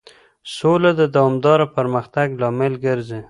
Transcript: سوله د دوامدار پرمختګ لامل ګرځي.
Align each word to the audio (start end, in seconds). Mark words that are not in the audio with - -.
سوله 0.57 0.91
د 0.99 1.01
دوامدار 1.15 1.59
پرمختګ 1.75 2.27
لامل 2.41 2.73
ګرځي. 2.85 3.19